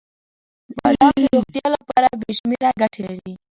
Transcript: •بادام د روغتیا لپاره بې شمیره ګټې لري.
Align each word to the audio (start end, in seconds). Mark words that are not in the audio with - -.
•بادام 0.77 1.13
د 1.21 1.25
روغتیا 1.35 1.67
لپاره 1.75 2.07
بې 2.19 2.31
شمیره 2.37 2.69
ګټې 2.81 3.01
لري. 3.07 3.33